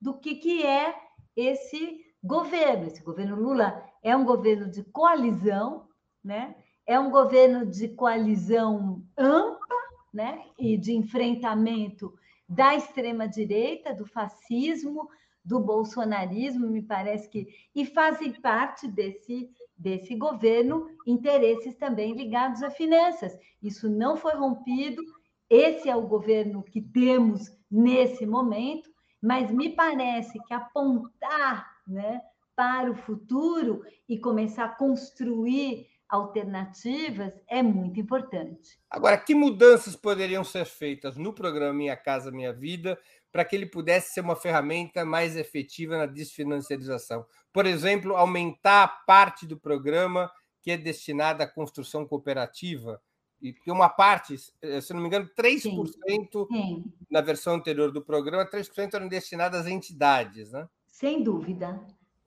[0.00, 0.94] do que, que é
[1.36, 2.86] esse governo.
[2.86, 5.88] Esse governo Lula é um governo de coalizão,
[6.22, 6.54] né?
[6.88, 9.76] É um governo de coalizão ampla
[10.12, 10.42] né?
[10.58, 12.14] e de enfrentamento
[12.48, 15.06] da extrema-direita, do fascismo,
[15.44, 17.46] do bolsonarismo, me parece que.
[17.74, 23.38] E fazem parte desse desse governo interesses também ligados a finanças.
[23.62, 25.00] Isso não foi rompido,
[25.48, 28.90] esse é o governo que temos nesse momento,
[29.22, 32.20] mas me parece que apontar né,
[32.56, 38.78] para o futuro e começar a construir alternativas é muito importante.
[38.90, 42.98] Agora, que mudanças poderiam ser feitas no programa Minha Casa Minha Vida
[43.30, 47.26] para que ele pudesse ser uma ferramenta mais efetiva na desfinanciarização.
[47.52, 50.30] Por exemplo, aumentar a parte do programa
[50.62, 53.00] que é destinada à construção cooperativa,
[53.40, 56.84] e uma parte, eh, se não me engano, 3% sim, sim.
[57.08, 60.68] na versão anterior do programa, 3% eram destinadas às entidades, né?
[60.88, 61.80] Sem dúvida.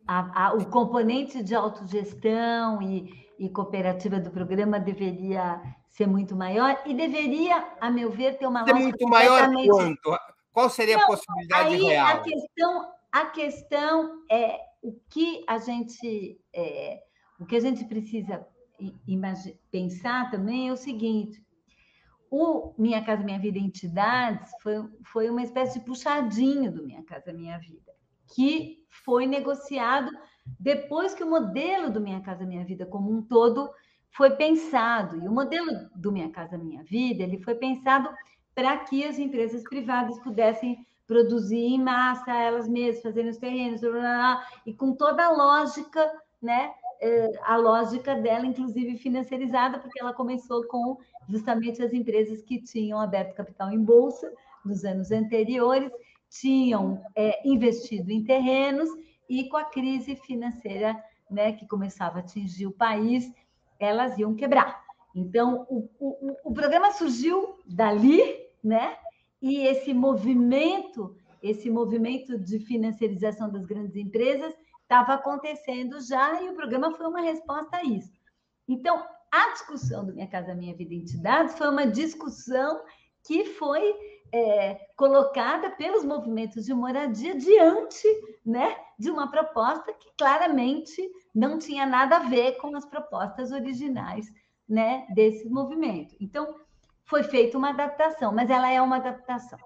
[0.08, 6.82] A, a, o componente de autogestão e, e cooperativa do programa deveria ser muito maior
[6.86, 10.18] e deveria, a meu ver, ter uma ser muito maior quanto?
[10.52, 12.08] Qual seria a possibilidade aí real?
[12.08, 17.02] A questão, a questão é o que a gente é,
[17.40, 18.46] o que a gente precisa
[19.70, 21.44] pensar também é o seguinte:
[22.30, 27.34] o Minha Casa Minha Vida Entidades foi, foi uma espécie de puxadinho do Minha Casa
[27.34, 27.92] Minha Vida,
[28.34, 30.12] que foi negociado
[30.60, 33.70] depois que o modelo do Minha Casa Minha Vida como um todo
[34.12, 35.18] foi pensado.
[35.18, 38.10] E o modelo do Minha Casa Minha Vida ele foi pensado
[38.54, 43.92] para que as empresas privadas pudessem produzir em massa elas mesmas, fazerem os terrenos, blá,
[43.92, 46.10] blá, blá, e com toda a lógica,
[46.42, 46.74] né?
[47.02, 53.00] Eh, a lógica dela, inclusive financiarizada, porque ela começou com justamente as empresas que tinham
[53.00, 54.32] aberto capital em bolsa
[54.64, 55.92] nos anos anteriores,
[56.32, 58.90] tinham é, investido em terrenos
[59.30, 60.98] e com a crise financeira
[61.30, 63.32] né, que começava a atingir o país,
[63.78, 64.82] elas iam quebrar.
[65.14, 68.22] Então, o, o, o programa surgiu dali,
[68.64, 68.98] né?
[69.42, 76.56] E esse movimento, esse movimento de financiarização das grandes empresas estava acontecendo já e o
[76.56, 78.12] programa foi uma resposta a isso.
[78.68, 82.82] Então, a discussão do Minha Casa Minha Vida Entidades foi uma discussão
[83.26, 83.94] que foi
[84.34, 88.08] é, colocada pelos movimentos de moradia diante
[88.46, 91.02] né, de uma proposta que claramente
[91.34, 94.32] não tinha nada a ver com as propostas originais
[94.68, 96.16] né, desse movimento.
[96.20, 96.56] Então,
[97.04, 99.60] foi feita uma adaptação, mas ela é uma adaptação.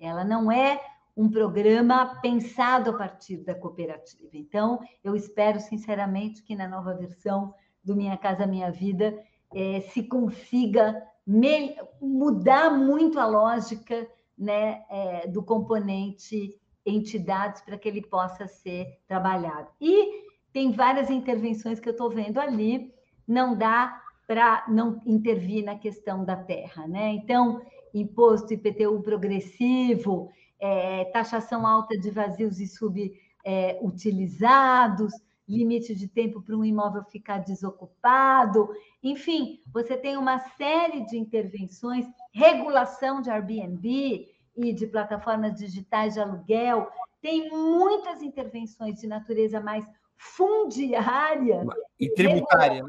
[0.00, 0.80] Ela não é
[1.16, 4.30] um programa pensado a partir da cooperativa.
[4.32, 9.16] Então, eu espero sinceramente que na nova versão do Minha Casa Minha Vida
[9.54, 14.06] eh, se consiga me, mudar muito a lógica
[14.36, 19.68] né, eh, do componente entidades para que ele possa ser trabalhado.
[19.80, 22.92] E tem várias intervenções que eu estou vendo ali,
[23.26, 27.12] não dá para não intervir na questão da terra, né?
[27.12, 27.62] Então,
[27.94, 35.18] imposto IPTU progressivo, é, taxação alta de vazios e subutilizados, é,
[35.56, 38.70] limite de tempo para um imóvel ficar desocupado,
[39.02, 46.20] enfim, você tem uma série de intervenções, regulação de Airbnb e de plataformas digitais de
[46.20, 49.86] aluguel, tem muitas intervenções de natureza mais
[50.16, 51.64] fundiária
[51.98, 52.82] e tributária.
[52.82, 52.88] Né?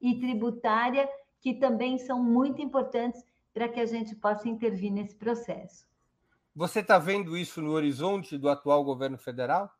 [0.00, 1.08] e tributária,
[1.40, 5.86] que também são muito importantes para que a gente possa intervir nesse processo.
[6.54, 9.70] Você está vendo isso no horizonte do atual governo federal?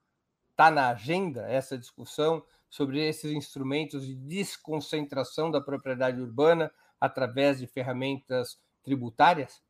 [0.60, 6.70] Está na agenda essa discussão sobre esses instrumentos de desconcentração da propriedade urbana
[7.00, 9.62] através de ferramentas tributárias?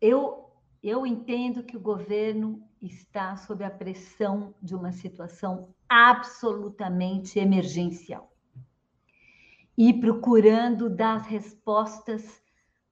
[0.00, 0.50] Eu,
[0.82, 8.32] eu entendo que o governo está sob a pressão de uma situação absolutamente emergencial
[9.76, 12.42] e procurando dar respostas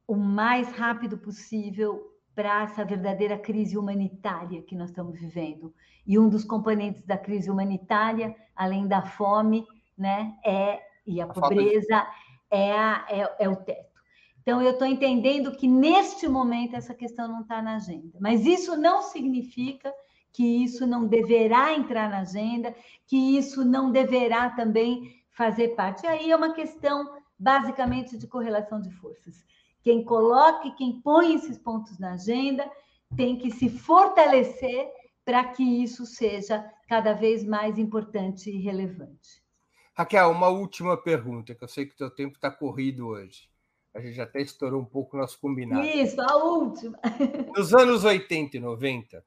[0.06, 5.72] o mais rápido possível para essa verdadeira crise humanitária que nós estamos vivendo.
[6.06, 9.64] E um dos componentes da crise humanitária, além da fome,
[9.96, 12.06] né, é e a, a pobreza
[12.50, 13.94] é, a, é, é o teto.
[14.42, 18.76] Então, eu estou entendendo que neste momento essa questão não está na agenda, mas isso
[18.76, 19.92] não significa
[20.32, 22.74] que isso não deverá entrar na agenda,
[23.06, 26.04] que isso não deverá também fazer parte.
[26.04, 29.44] E aí é uma questão basicamente de correlação de forças.
[29.84, 32.68] Quem coloca e quem põe esses pontos na agenda
[33.14, 34.90] tem que se fortalecer
[35.26, 39.44] para que isso seja cada vez mais importante e relevante.
[39.94, 43.48] Raquel, uma última pergunta, que eu sei que o teu tempo está corrido hoje.
[43.94, 45.86] A gente até estourou um pouco o nosso combinado.
[45.86, 46.98] Isso, a última.
[47.54, 49.24] Nos anos 80 e 90,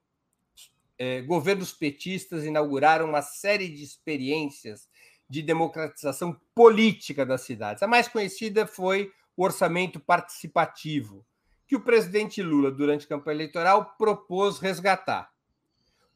[0.98, 4.88] eh, governos petistas inauguraram uma série de experiências
[5.30, 7.82] de democratização política das cidades.
[7.82, 11.24] A mais conhecida foi o orçamento participativo,
[11.64, 15.32] que o presidente Lula, durante a campanha eleitoral, propôs resgatar.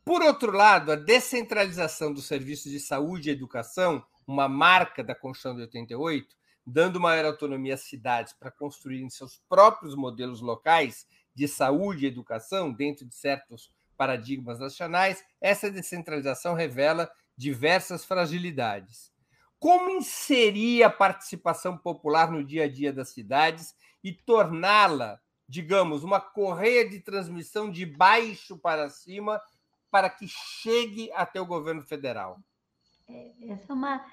[0.05, 5.55] Por outro lado, a descentralização dos serviços de saúde e educação, uma marca da Constituição
[5.55, 6.35] de 88,
[6.67, 12.73] dando maior autonomia às cidades para construírem seus próprios modelos locais de saúde e educação
[12.73, 19.12] dentro de certos paradigmas nacionais, essa descentralização revela diversas fragilidades.
[19.63, 26.21] Como inserir a participação popular no dia a dia das cidades e torná-la, digamos, uma
[26.21, 29.41] correia de transmissão de baixo para cima
[29.89, 32.41] para que chegue até o governo federal?
[33.09, 34.05] É, essa é uma,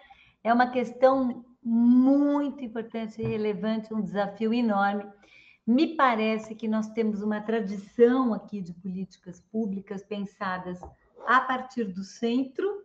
[0.44, 5.04] é uma questão muito importante e relevante, um desafio enorme.
[5.66, 10.80] Me parece que nós temos uma tradição aqui de políticas públicas pensadas
[11.26, 12.84] a partir do centro,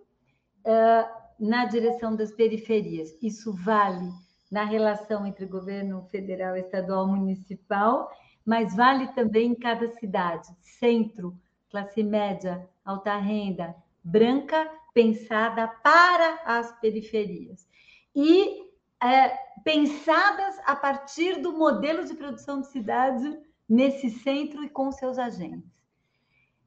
[1.38, 3.16] na direção das periferias.
[3.22, 4.10] Isso vale
[4.50, 8.10] na relação entre governo federal, estadual, municipal,
[8.44, 10.48] mas vale também em cada cidade.
[10.60, 11.36] Centro,
[11.70, 17.66] classe média, alta renda, branca, pensada para as periferias.
[18.14, 18.62] E
[19.02, 19.30] é,
[19.64, 25.72] pensadas a partir do modelo de produção de cidade nesse centro e com seus agentes.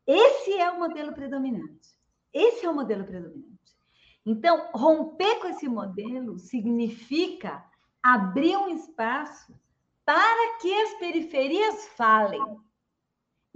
[0.06, 1.96] Esse é o modelo predominante.
[2.34, 3.77] Esse é o modelo predominante.
[4.30, 7.64] Então, romper com esse modelo significa
[8.04, 9.58] abrir um espaço
[10.06, 12.44] para que as periferias falem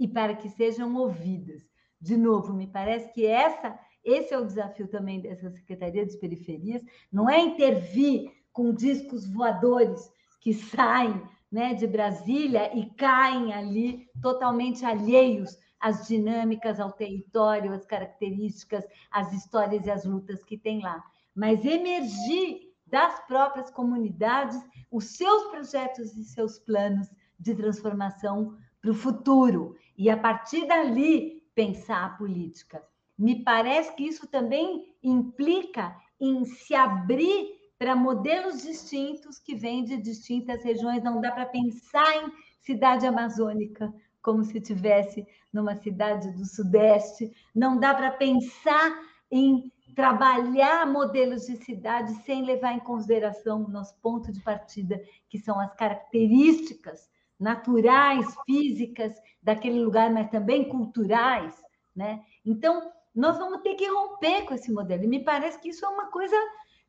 [0.00, 1.62] e para que sejam ouvidas.
[2.00, 6.82] De novo, me parece que essa, esse é o desafio também dessa Secretaria de Periferias,
[7.12, 10.10] não é intervir com discos voadores
[10.40, 17.84] que saem né, de Brasília e caem ali totalmente alheios às dinâmicas, ao território, às
[17.84, 21.02] características, às histórias e às lutas que tem lá.
[21.34, 28.94] Mas emergir das próprias comunidades os seus projetos e seus planos de transformação para o
[28.94, 29.76] futuro.
[29.98, 32.82] E a partir dali pensar a política.
[33.18, 39.96] Me parece que isso também implica em se abrir para modelos distintos que vêm de
[39.96, 41.02] distintas regiões.
[41.02, 47.32] Não dá para pensar em cidade amazônica como se tivesse numa cidade do Sudeste.
[47.54, 48.98] Não dá para pensar
[49.30, 55.38] em trabalhar modelos de cidade sem levar em consideração o nosso ponto de partida, que
[55.38, 61.54] são as características naturais, físicas daquele lugar, mas também culturais,
[61.94, 62.22] né?
[62.44, 65.04] Então, nós vamos ter que romper com esse modelo.
[65.04, 66.36] E me parece que isso é uma coisa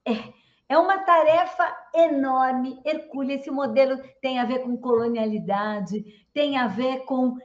[0.05, 0.33] é,
[0.69, 3.35] é uma tarefa enorme, hercúlea.
[3.35, 6.03] Esse modelo tem a ver com colonialidade,
[6.33, 7.37] tem a ver com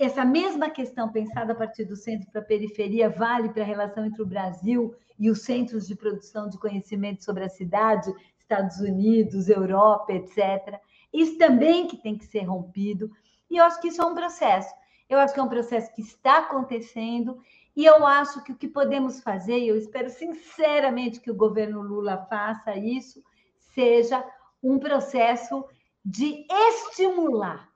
[0.00, 4.04] essa mesma questão pensada a partir do centro para a periferia, vale para a relação
[4.04, 9.48] entre o Brasil e os centros de produção de conhecimento sobre a cidade, Estados Unidos,
[9.48, 10.78] Europa, etc.
[11.12, 13.10] Isso também que tem que ser rompido.
[13.50, 14.72] E eu acho que isso é um processo.
[15.08, 17.40] Eu acho que é um processo que está acontecendo
[17.76, 21.82] e eu acho que o que podemos fazer, e eu espero sinceramente que o governo
[21.82, 23.22] Lula faça isso,
[23.58, 24.24] seja
[24.62, 25.64] um processo
[26.04, 27.68] de estimular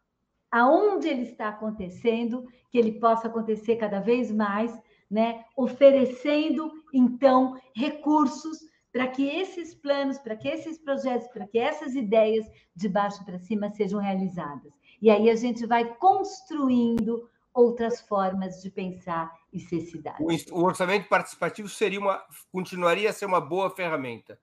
[0.51, 4.77] aonde ele está acontecendo, que ele possa acontecer cada vez mais,
[5.11, 5.45] né?
[5.57, 8.59] oferecendo então recursos
[8.93, 13.39] para que esses planos, para que esses projetos, para que essas ideias de baixo para
[13.39, 14.73] cima sejam realizadas.
[15.01, 17.29] E aí a gente vai construindo
[17.59, 20.23] outras formas de pensar e ser cidade.
[20.53, 24.39] O orçamento participativo seria uma, continuaria a ser uma boa ferramenta.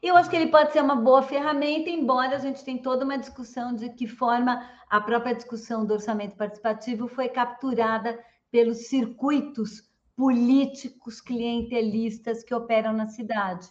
[0.00, 3.18] Eu acho que ele pode ser uma boa ferramenta, embora a gente tenha toda uma
[3.18, 11.20] discussão de que forma a própria discussão do orçamento participativo foi capturada pelos circuitos políticos
[11.20, 13.66] clientelistas que operam na cidade,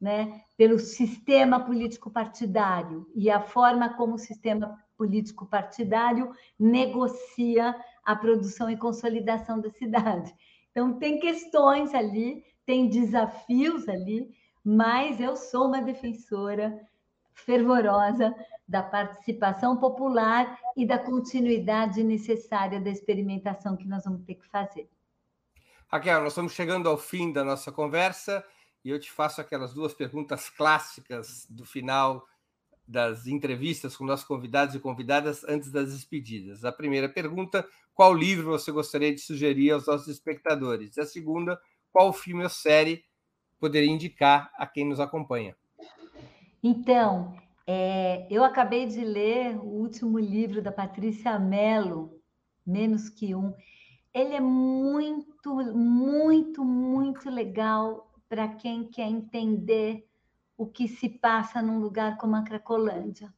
[0.00, 0.40] né?
[0.56, 8.70] pelo sistema político partidário e a forma como o sistema político partidário negocia a produção
[8.70, 10.32] e consolidação da cidade.
[10.70, 14.30] Então, tem questões ali, tem desafios ali,
[14.64, 16.80] mas eu sou uma defensora
[17.34, 18.34] fervorosa
[18.66, 24.88] da participação popular e da continuidade necessária da experimentação que nós vamos ter que fazer.
[25.88, 28.44] Raquel, nós estamos chegando ao fim da nossa conversa
[28.84, 32.26] e eu te faço aquelas duas perguntas clássicas do final
[32.86, 36.64] das entrevistas com nossos convidados e convidadas antes das despedidas.
[36.64, 40.98] A primeira pergunta: qual livro você gostaria de sugerir aos nossos espectadores?
[40.98, 41.58] A segunda:
[41.90, 43.04] qual filme ou série
[43.58, 45.56] poderia indicar a quem nos acompanha?
[46.62, 47.34] Então,
[47.68, 52.20] É, eu acabei de ler o último livro da Patrícia Mello,
[52.64, 53.54] Menos que Um.
[54.14, 60.08] Ele é muito, muito, muito legal para quem quer entender
[60.56, 63.34] o que se passa num lugar como a Cracolândia.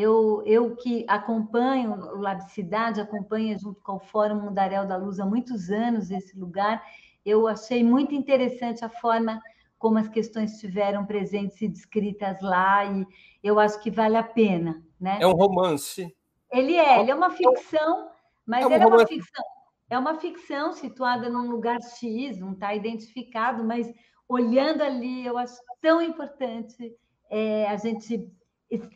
[0.00, 5.26] Eu, eu que acompanho o Labicidade, acompanho junto com o Fórum Mundaréu da Luz há
[5.26, 6.80] muitos anos esse lugar,
[7.26, 9.42] eu achei muito interessante a forma
[9.76, 13.04] como as questões estiveram presentes e descritas lá, e
[13.42, 14.80] eu acho que vale a pena.
[15.00, 15.18] Né?
[15.20, 16.16] É um romance.
[16.48, 18.08] Ele é, ele é uma ficção,
[18.46, 19.44] mas é um ele é uma ficção.
[19.90, 23.92] É uma ficção situada num lugar X, não está identificado, mas
[24.28, 26.94] olhando ali, eu acho tão importante
[27.28, 28.30] é, a gente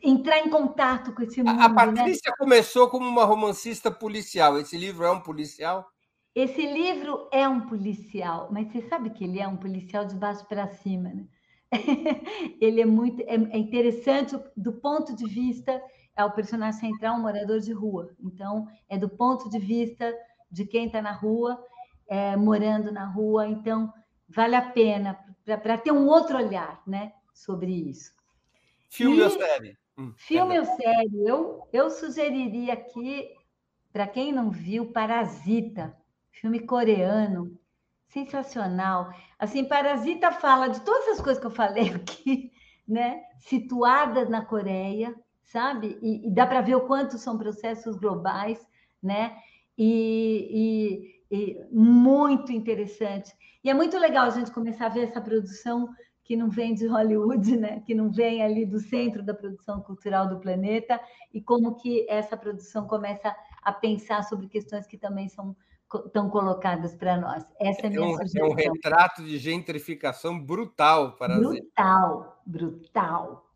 [0.02, 1.60] entrar em contato com esse mundo.
[1.60, 1.74] A, né?
[1.74, 2.36] Patrícia né?
[2.38, 4.58] começou como uma romancista policial.
[4.58, 5.86] Esse livro é um policial?
[6.34, 10.46] Esse livro é um policial, mas você sabe que ele é um policial de baixo
[10.46, 11.26] para cima, né?
[12.60, 15.82] ele é muito é, é interessante do ponto de vista
[16.16, 18.14] é o personagem central, um morador de rua.
[18.20, 20.14] Então, é do ponto de vista
[20.50, 21.58] de quem está na rua,
[22.06, 23.48] é, morando na rua.
[23.48, 23.92] Então,
[24.28, 28.12] vale a pena para ter um outro olhar, né, sobre isso.
[28.92, 29.78] Filme e, ou série?
[29.96, 31.26] Hum, filme ou série?
[31.26, 33.26] Eu, eu sugeriria aqui,
[33.90, 35.96] para quem não viu, Parasita,
[36.30, 37.58] filme coreano,
[38.08, 39.10] sensacional.
[39.38, 42.52] Assim, Parasita fala de todas as coisas que eu falei aqui,
[42.86, 43.22] né?
[43.40, 45.98] Situadas na Coreia, sabe?
[46.02, 48.60] E, e dá para ver o quanto são processos globais,
[49.02, 49.38] né?
[49.78, 53.32] E, e, e muito interessante.
[53.64, 55.88] E é muito legal a gente começar a ver essa produção
[56.24, 57.80] que não vem de Hollywood, né?
[57.80, 61.00] que não vem ali do centro da produção cultural do planeta,
[61.32, 65.56] e como que essa produção começa a pensar sobre questões que também são
[66.12, 67.44] tão colocadas para nós.
[67.60, 68.46] Essa é a minha é um, sugestão.
[68.46, 73.50] É um retrato de gentrificação brutal para Brutal, brutal.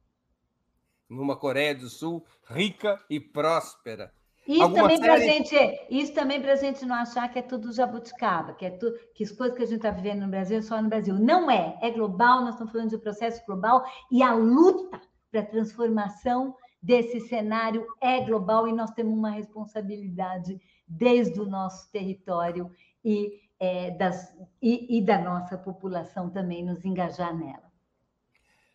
[1.09, 4.13] Numa Coreia do Sul rica e próspera.
[4.47, 5.25] Isso Alguma também série...
[5.25, 8.97] gente, isso também para a gente não achar que é tudo jabuticaba, que é tudo,
[9.13, 11.15] que as coisas que a gente está vivendo no Brasil é só no Brasil.
[11.15, 15.41] Não é, é global, nós estamos falando de um processo global e a luta para
[15.41, 22.71] a transformação desse cenário é global e nós temos uma responsabilidade desde o nosso território
[23.05, 24.33] e, é, das,
[24.63, 27.67] e, e da nossa população também nos engajar nela.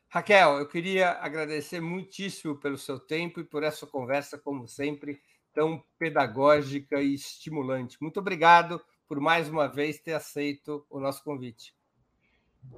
[0.10, 5.22] Raquel, eu queria agradecer muitíssimo pelo seu tempo e por essa conversa, como sempre,
[5.54, 7.98] tão pedagógica e estimulante.
[8.02, 11.76] Muito obrigado por mais uma vez ter aceito o nosso convite.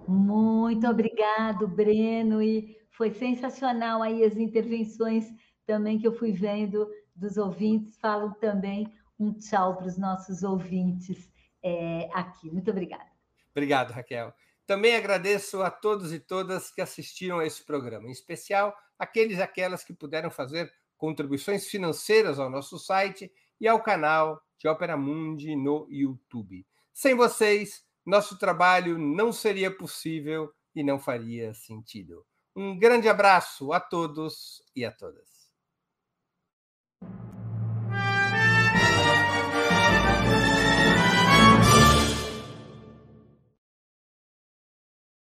[0.08, 5.26] Muito obrigado, Breno, e foi sensacional aí as intervenções
[5.66, 7.98] também que eu fui vendo dos ouvintes.
[8.00, 12.50] Falam também um tchau para os nossos ouvintes é, aqui.
[12.50, 13.12] Muito obrigada.
[13.52, 14.34] Obrigado, Raquel.
[14.66, 19.42] Também agradeço a todos e todas que assistiram a esse programa, em especial aqueles e
[19.42, 20.72] aquelas que puderam fazer
[21.04, 23.30] contribuições financeiras ao nosso site
[23.60, 26.66] e ao canal de Opera Mundi no YouTube.
[26.94, 32.26] Sem vocês, nosso trabalho não seria possível e não faria sentido.
[32.56, 35.33] Um grande abraço a todos e a todas.